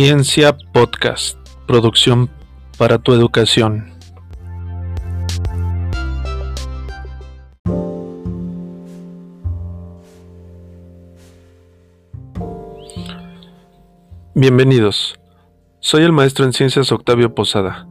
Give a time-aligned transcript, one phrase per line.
[0.00, 1.36] Ciencia Podcast,
[1.66, 2.30] producción
[2.78, 3.90] para tu educación.
[14.36, 15.18] Bienvenidos.
[15.80, 17.88] Soy el maestro en ciencias Octavio Posada.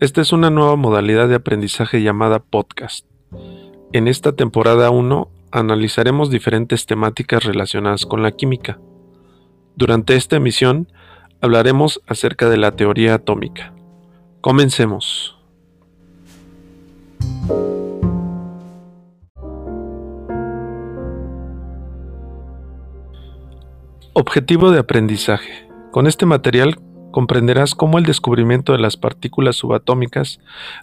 [0.00, 3.04] Esta es una nueva modalidad de aprendizaje llamada podcast.
[3.92, 8.80] En esta temporada 1 analizaremos diferentes temáticas relacionadas con la química.
[9.76, 10.88] Durante esta emisión
[11.42, 13.74] hablaremos acerca de la teoría atómica.
[14.40, 15.36] Comencemos.
[24.12, 25.68] Objetivo de aprendizaje.
[25.90, 26.78] Con este material
[27.10, 30.38] comprenderás cómo el descubrimiento de las partículas subatómicas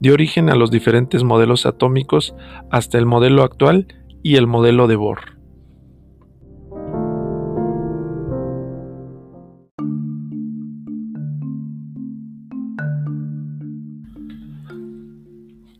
[0.00, 2.34] dio origen a los diferentes modelos atómicos
[2.70, 3.86] hasta el modelo actual
[4.22, 5.31] y el modelo de Bohr.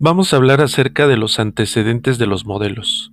[0.04, 3.12] Vamos a hablar acerca de los antecedentes de los modelos.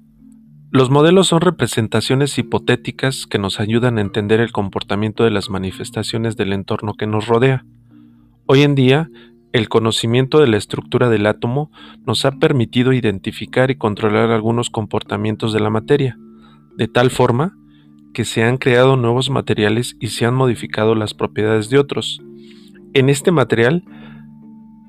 [0.71, 6.35] Los modelos son representaciones hipotéticas que nos ayudan a entender el comportamiento de las manifestaciones
[6.35, 7.63] del entorno que nos rodea.
[8.47, 9.07] Hoy en día,
[9.51, 11.69] el conocimiento de la estructura del átomo
[12.07, 16.17] nos ha permitido identificar y controlar algunos comportamientos de la materia,
[16.75, 17.55] de tal forma
[18.15, 22.19] que se han creado nuevos materiales y se han modificado las propiedades de otros.
[22.95, 23.83] En este material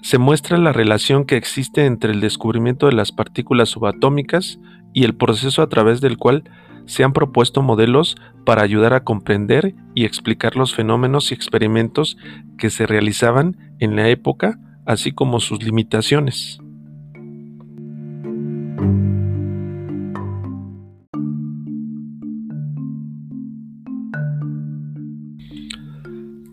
[0.03, 4.59] se muestra la relación que existe entre el descubrimiento de las partículas subatómicas
[4.93, 6.45] y el proceso a través del cual
[6.87, 12.17] se han propuesto modelos para ayudar a comprender y explicar los fenómenos y experimentos
[12.59, 16.59] que se realizaban en la época, así como sus limitaciones.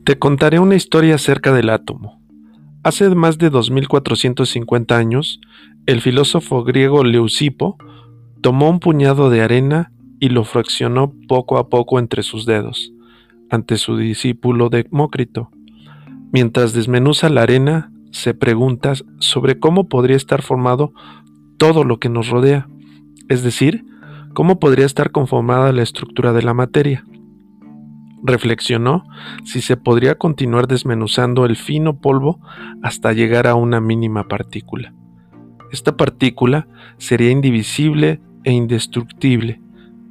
[0.04, 2.17] Te contaré una historia acerca del átomo.
[2.84, 5.40] Hace más de 2450 años,
[5.86, 7.78] el filósofo griego Leucipo
[8.42, 12.94] Tomó un puñado de arena y lo fraccionó poco a poco entre sus dedos,
[13.50, 15.50] ante su discípulo Demócrito.
[16.32, 20.94] Mientras desmenuza la arena, se pregunta sobre cómo podría estar formado
[21.58, 22.70] todo lo que nos rodea,
[23.28, 23.84] es decir,
[24.34, 27.06] cómo podría estar conformada la estructura de la materia.
[28.24, 29.06] Reflexionó
[29.44, 32.40] si se podría continuar desmenuzando el fino polvo
[32.82, 34.94] hasta llegar a una mínima partícula.
[35.72, 36.68] Esta partícula
[36.98, 39.62] sería indivisible e indestructible.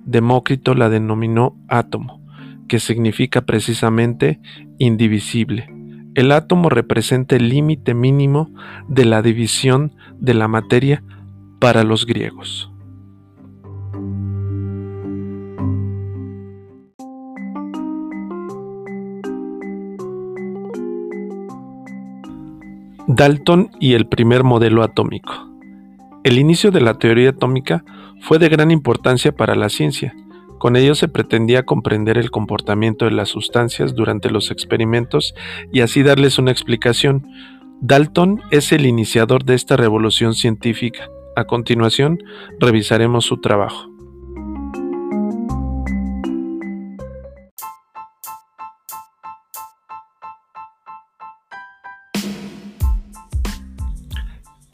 [0.04, 2.22] Demócrito la denominó átomo,
[2.68, 4.40] que significa precisamente
[4.78, 5.72] indivisible.
[6.14, 8.50] El átomo representa el límite mínimo
[8.88, 11.02] de la división de la materia
[11.58, 12.70] para los griegos.
[23.08, 25.32] Dalton y el primer modelo atómico.
[26.24, 27.84] El inicio de la teoría atómica
[28.20, 30.12] fue de gran importancia para la ciencia.
[30.58, 35.34] Con ello se pretendía comprender el comportamiento de las sustancias durante los experimentos
[35.72, 37.24] y así darles una explicación.
[37.80, 41.08] Dalton es el iniciador de esta revolución científica.
[41.36, 42.18] A continuación,
[42.58, 43.95] revisaremos su trabajo.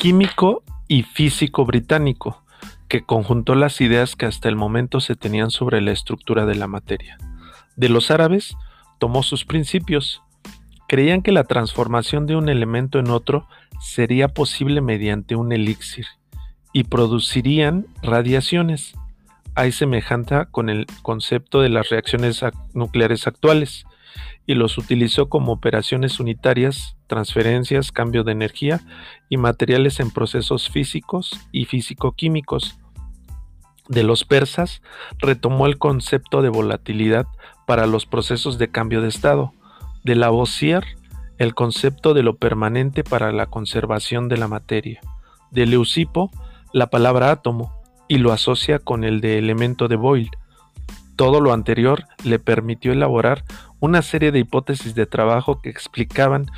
[0.02, 2.42] Químico y físico británico
[2.88, 6.66] que conjuntó las ideas que hasta el momento se tenían sobre la estructura de la
[6.66, 7.18] materia.
[7.76, 8.56] De los árabes,
[8.98, 10.20] tomó sus principios.
[10.88, 13.46] Creían que la transformación de un elemento en otro
[13.80, 16.06] sería posible mediante un elixir
[16.72, 18.94] y producirían radiaciones.
[19.54, 23.84] Hay semejanza con el concepto de las reacciones nucleares actuales
[24.46, 28.80] y los utilizó como operaciones unitarias, transferencias, cambio de energía
[29.28, 32.78] y materiales en procesos físicos y físico-químicos
[33.88, 34.82] de los persas
[35.18, 37.26] retomó el concepto de volatilidad
[37.66, 39.52] para los procesos de cambio de estado,
[40.04, 40.84] de Lavoisier
[41.38, 45.00] el concepto de lo permanente para la conservación de la materia,
[45.50, 46.30] de Leucipo
[46.72, 50.30] la palabra átomo y lo asocia con el de elemento de Boyle.
[51.22, 53.44] Todo lo anterior le permitió elaborar
[53.78, 56.50] una serie de hipótesis de trabajo que explicaban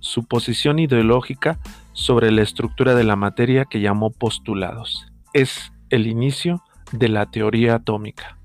[0.00, 1.58] su posición ideológica
[1.92, 5.06] sobre la estructura de la materia que llamó postulados.
[5.34, 8.38] Es el inicio de la teoría atómica.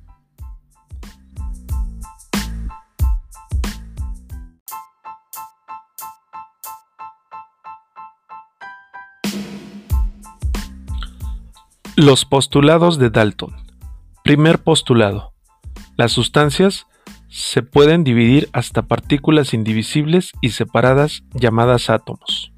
[11.96, 13.56] Los postulados de Dalton.
[14.26, 15.31] Primer postulado.
[16.02, 16.88] Las sustancias
[17.30, 22.52] se pueden dividir hasta partículas indivisibles y separadas llamadas átomos.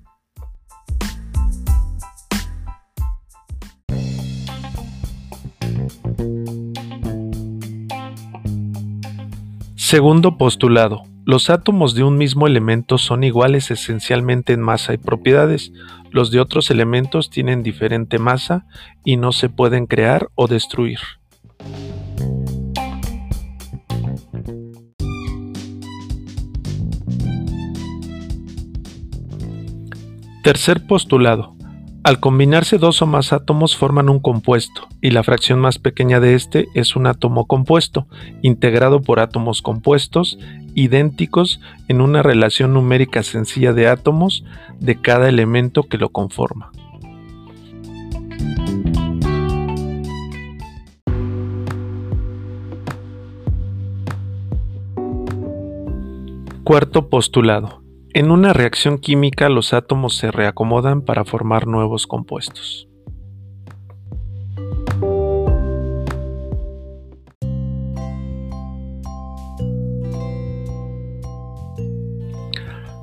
[9.76, 11.04] Segundo postulado.
[11.26, 15.74] Los átomos de un mismo elemento son iguales esencialmente en masa y propiedades.
[16.12, 18.66] Los de otros elementos tienen diferente masa
[19.04, 21.00] y no se pueden crear o destruir.
[30.44, 31.56] Tercer postulado.
[32.04, 36.36] Al combinarse dos o más átomos forman un compuesto, y la fracción más pequeña de
[36.36, 38.08] este es un átomo compuesto,
[38.42, 40.38] integrado por átomos compuestos
[40.76, 44.44] idénticos en una relación numérica sencilla de átomos
[44.82, 46.74] de cada elemento que lo conforma.
[56.66, 57.83] Cuarto postulado.
[58.16, 62.88] En una reacción química los átomos se reacomodan para formar nuevos compuestos.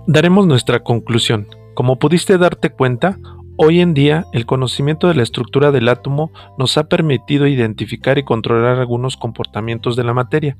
[0.06, 1.48] Daremos nuestra conclusión.
[1.74, 3.18] Como pudiste darte cuenta,
[3.62, 8.24] hoy en día el conocimiento de la estructura del átomo nos ha permitido identificar y
[8.24, 10.56] controlar algunos comportamientos de la materia,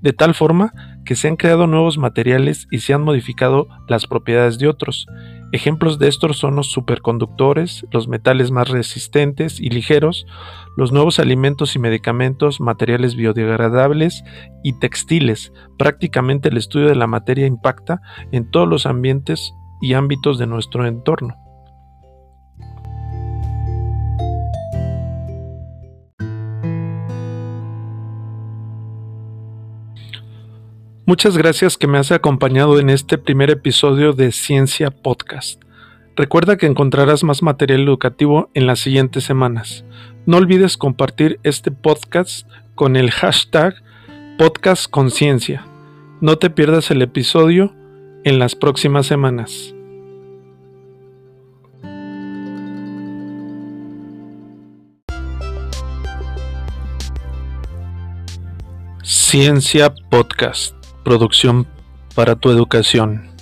[0.00, 0.72] de tal forma
[1.04, 5.06] que se han creado nuevos materiales y se han modificado las propiedades de otros.
[5.52, 10.24] Ejemplos de estos son los superconductores, los metales más resistentes y ligeros,
[10.74, 14.24] los nuevos alimentos y medicamentos, materiales biodegradables
[14.64, 15.52] y textiles.
[15.76, 18.00] Prácticamente el estudio de la materia impacta
[18.32, 19.52] en todos los ambientes
[19.82, 21.47] y ámbitos de nuestro entorno.
[31.08, 35.58] Muchas gracias que me has acompañado en este primer episodio de Ciencia Podcast.
[36.16, 39.86] Recuerda que encontrarás más material educativo en las siguientes semanas.
[40.26, 43.76] No olvides compartir este podcast con el hashtag
[44.36, 45.66] Podcast Conciencia.
[46.20, 47.74] No te pierdas el episodio
[48.24, 49.74] en las próximas semanas.
[59.02, 60.77] Ciencia Podcast
[61.08, 61.66] producción
[62.14, 63.37] para tu educación.